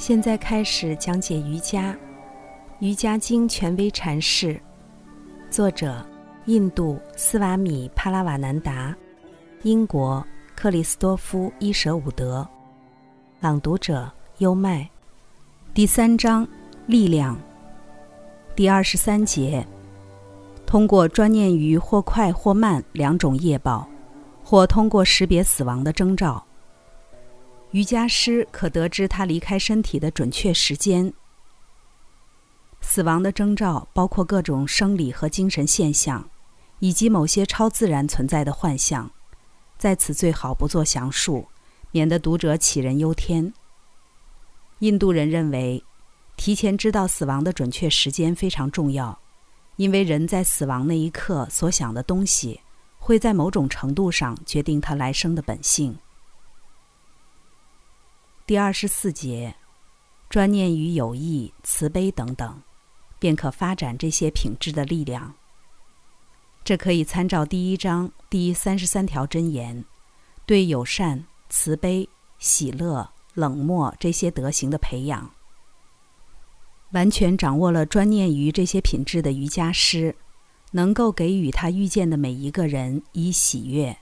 [0.00, 1.92] 现在开始讲解瑜伽，
[2.78, 4.58] 《瑜伽经》权威阐释，
[5.50, 6.02] 作者
[6.46, 8.96] 印度斯瓦米·帕拉瓦南达，
[9.62, 10.26] 英国
[10.56, 12.48] 克里斯多夫·伊舍伍德，
[13.40, 14.88] 朗读者优麦。
[15.74, 16.48] 第三章，
[16.86, 17.38] 力量。
[18.56, 19.62] 第二十三节，
[20.64, 23.86] 通过专念于或快或慢两种业报，
[24.42, 26.42] 或通过识别死亡的征兆。
[27.72, 31.12] 瑜伽师可得知他离开身体的准确时间。
[32.80, 36.28] 死亡的征兆包括各种生理和精神现象，
[36.80, 39.10] 以及某些超自然存在的幻象。
[39.78, 41.46] 在此最好不做详述，
[41.92, 43.52] 免得读者杞人忧天。
[44.80, 45.84] 印度人认为，
[46.36, 49.20] 提前知道死亡的准确时间非常重要，
[49.76, 52.60] 因为人在死亡那一刻所想的东西，
[52.98, 55.96] 会在某种程度上决定他来生的本性。
[58.50, 59.54] 第二十四节，
[60.28, 62.60] 专念于友谊、慈悲等等，
[63.20, 65.34] 便可发展这些品质的力量。
[66.64, 69.84] 这可以参照第一章第三十三条箴言，
[70.46, 72.08] 对友善、慈悲、
[72.40, 75.30] 喜乐、冷漠这些德行的培养。
[76.90, 80.16] 完全掌握了专念于这些品质的瑜伽师，
[80.72, 83.96] 能够给予他遇见的每一个人以喜悦，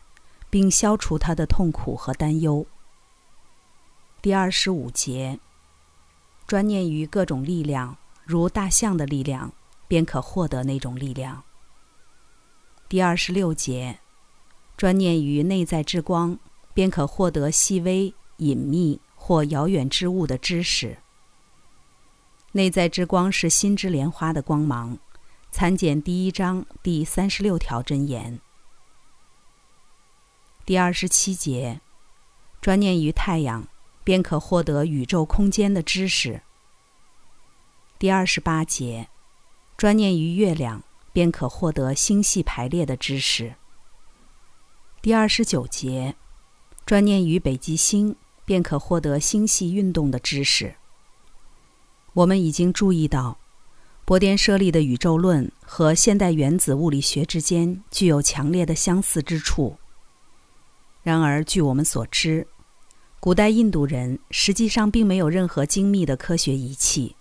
[0.48, 2.66] 并消除他的痛苦和担忧。
[4.20, 5.38] 第二十五节，
[6.44, 9.52] 专念于各种力量，如大象的力量，
[9.86, 11.44] 便可获得那种力量。
[12.88, 14.00] 第二十六节，
[14.76, 16.36] 专念于内在之光，
[16.74, 20.98] 便可获得细微、隐秘或遥远之物的知识。
[22.52, 24.98] 内在之光是心之莲花的光芒，
[25.52, 28.40] 参见第一章第三十六条真言。
[30.66, 31.80] 第二十七节，
[32.60, 33.68] 专念于太阳。
[34.08, 36.40] 便可获得宇宙空间的知识。
[37.98, 39.06] 第二十八节，
[39.76, 40.82] 专念于月亮，
[41.12, 43.56] 便可获得星系排列的知识。
[45.02, 46.14] 第二十九节，
[46.86, 48.16] 专念于北极星，
[48.46, 50.76] 便可获得星系运动的知识。
[52.14, 53.36] 我们已经注意到，
[54.06, 59.76] 波颠设立的宇宙论和现代原子物理学之间具有强烈的相似之处。
[61.02, 62.46] 然而，据我们所知，
[63.20, 67.16] 古代印度人实际上并没有任何精密的科学仪器，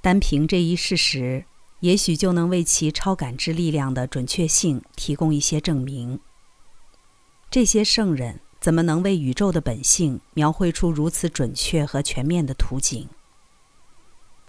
[0.00, 1.44] 单凭这一事实，
[1.78, 6.18] 也许就能为其超感知力量的准确性提供一些证明。
[7.48, 13.08] 这些圣人怎么能为宇宙的本性描绘出如此准确和全面的图景？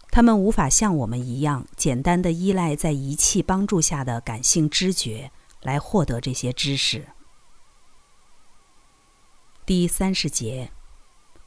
[0.09, 5.31] 他们无法像我们一样简单的依赖在仪器帮助下的感性知觉
[5.61, 7.09] 来获得这些知识。
[9.67, 10.71] 第三十节，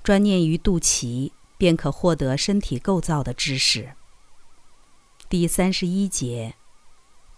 [0.03, 3.93] 专念于肚脐，便可获得身体构造的知识。
[5.31, 6.55] 第三十一节，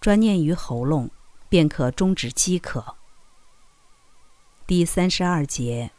[0.01, 1.09] 专念于喉咙，
[1.47, 2.95] 便可终止饥渴。
[4.67, 5.91] 第三十二节，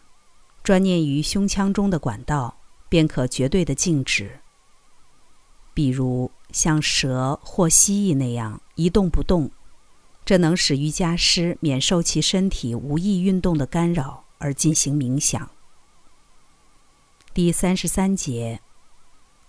[0.62, 2.58] 专念于胸腔中的管道，
[2.90, 4.40] 便可绝对的静止。
[5.72, 9.50] 比如像蛇或蜥蜴那样一动不动，
[10.26, 14.23] 这能使瑜伽师免受其身体无意运动的干扰。
[14.38, 15.50] 而进行冥想。
[17.32, 18.60] 第三十三节，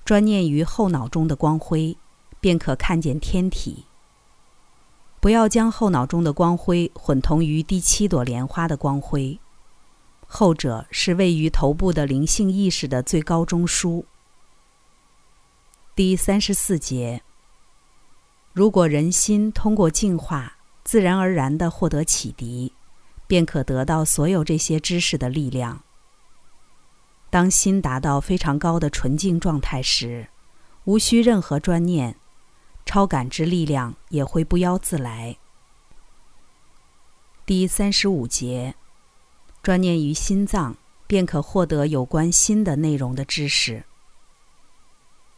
[0.03, 1.97] 专念于后脑中的光辉，
[2.39, 3.85] 便可看见天体。
[5.19, 9.39] 不要将后脑中的光辉混同于第七朵莲花的光辉，
[10.27, 14.03] 后者是位于头部的灵性意识的最高中枢。
[15.95, 17.23] 第三十四节，
[18.53, 22.74] 如果人心通过净化，自然而然地获得启迪。
[23.27, 25.83] 便可得到所有这些知识的力量。
[27.29, 30.29] 当心达到非常高的纯净状态时，
[30.85, 32.15] 无需任何专念，
[32.85, 35.37] 超感知力量也会不邀自来。
[37.45, 38.75] 第三十五节，
[39.61, 43.83] 专念于心脏，便可获得有关心的内容的知识。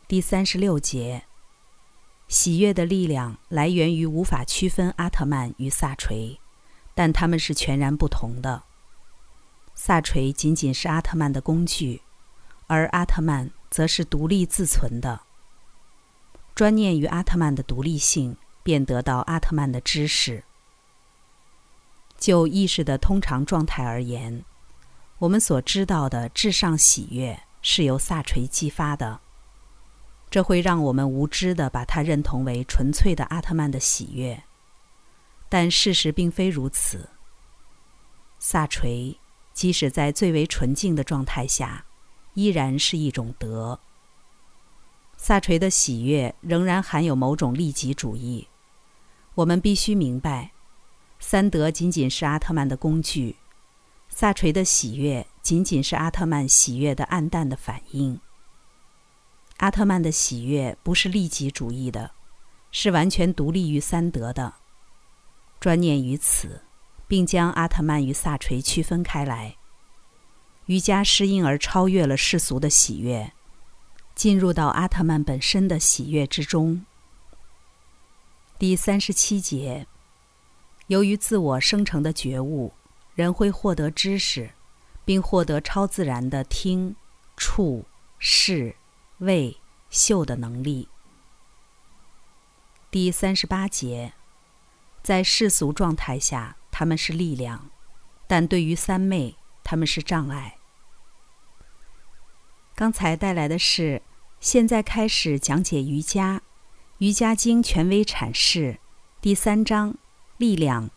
[0.08, 1.24] 第三十六节，
[2.28, 6.40] 喜悦的力量来源于无法区分阿特曼与萨垂。
[6.98, 8.64] 但他们是全然不同的。
[9.76, 12.02] 萨垂仅仅是阿特曼的工具，
[12.66, 15.22] 而阿特曼则是独立自存的。
[16.56, 20.44] 专念于阿特曼的独立性，便得到阿特曼的知识。
[22.18, 24.44] 就意识的通常状态而言，
[25.20, 29.20] 我们所知道的至上喜悦是由萨垂激发的，
[30.32, 34.46] 这会让我们无知的把它认同为纯粹的阿特曼的喜悦。
[35.50, 37.10] 但事实并非如此。
[38.40, 39.18] 萨垂，
[39.54, 41.86] 即使在最为纯净的状态下，
[42.34, 43.80] 依然是一种德。
[45.16, 48.48] 萨垂的喜悦仍然含有某种利己主义。
[49.34, 50.52] 我们必须明白，
[51.20, 53.36] 三德仅仅是阿特曼的工具，
[54.10, 58.20] 萨垂的喜悦仅仅是阿特曼喜悦的暗淡的反应。
[59.58, 62.12] 阿特曼的喜悦不是利己主义的，
[62.72, 64.54] 是完全独立于三德的。
[65.60, 66.62] 专念于此，
[67.08, 69.58] 并将阿特曼与萨垂区分开来。
[70.66, 73.34] 瑜伽师因而超越了世俗的喜悦，
[74.16, 76.86] 进入到阿特曼本身的喜悦之中。
[78.60, 79.88] 第三十七节，
[80.88, 82.74] 由于自我生成的觉悟，
[83.16, 84.52] 人会获得知识，
[85.06, 86.96] 并获得超自然的听、
[87.36, 87.86] 触、
[88.20, 88.76] 视。
[89.20, 89.58] 味、
[89.90, 90.90] 嗅的能力。
[92.92, 94.14] 第三十八节，
[95.04, 97.70] 在世俗状态下，他们是力量；
[98.28, 100.58] 但对于三昧，他们是障碍。
[102.76, 104.02] 刚才带来的是，
[104.40, 106.38] 现在开始讲解瑜伽，
[107.00, 108.80] 《瑜伽经》权威阐释，
[109.22, 109.96] 第三章
[110.38, 110.90] 力量，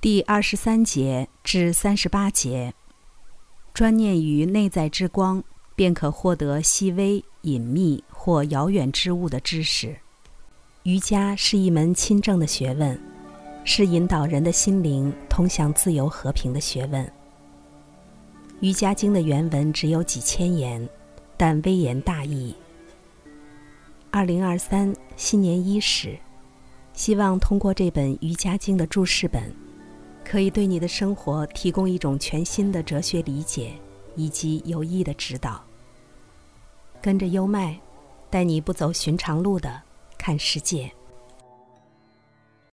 [0.00, 2.74] 第二十三节至三十八节，
[3.72, 5.42] 专念于内在之光。
[5.76, 9.98] 便可获得细微、隐秘或遥远之物的知识。
[10.84, 13.00] 瑜伽是一门亲政的学问，
[13.64, 17.02] 是引导人的心灵通向自由和平的学问。
[18.60, 20.86] 《瑜伽经》的原文只有几千言，
[21.38, 22.54] 但微言大义。
[24.10, 26.18] 二零二三新年伊始，
[26.92, 29.42] 希望通过这本《瑜伽经》的注释本，
[30.22, 33.72] 可以对你的生活提供一种全新的哲学理解。
[34.16, 35.64] 以及有益的指导。
[37.02, 37.80] 跟着优麦，
[38.30, 39.82] 带你不走寻常路的
[40.24, 40.90] 看世界。